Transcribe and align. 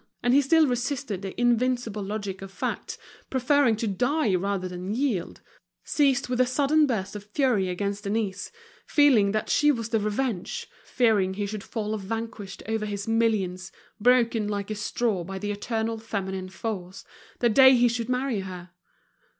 And 0.23 0.33
he 0.33 0.41
still 0.41 0.65
resisted 0.65 1.21
the 1.21 1.39
invincible 1.39 2.01
logic 2.01 2.41
of 2.41 2.49
facts, 2.51 2.97
preferring 3.29 3.75
to 3.75 3.87
die 3.87 4.33
rather 4.33 4.67
than 4.67 4.95
yield, 4.95 5.41
seized 5.83 6.27
with 6.27 6.47
sudden 6.49 6.87
bursts 6.87 7.13
of 7.15 7.25
fury 7.25 7.69
against 7.69 8.05
Denise, 8.05 8.51
feeling 8.87 9.31
that 9.31 9.47
she 9.47 9.71
was 9.71 9.89
the 9.89 9.99
revenge, 9.99 10.67
fearing 10.85 11.35
he 11.35 11.45
should 11.45 11.61
fall 11.63 11.95
vanquished 11.97 12.63
over 12.67 12.87
his 12.87 13.07
millions, 13.07 13.71
broken 13.99 14.47
like 14.47 14.71
a 14.71 14.75
straw 14.75 15.23
by 15.23 15.37
the 15.37 15.51
eternal 15.51 15.99
feminine 15.99 16.49
force, 16.49 17.05
the 17.37 17.47
day 17.49 17.75
he 17.75 17.87
should 17.87 18.09
marry 18.09 18.39
her. 18.39 18.71